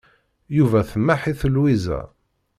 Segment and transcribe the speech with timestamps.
[0.57, 1.99] Yuba temmaḥ-it Lwiza.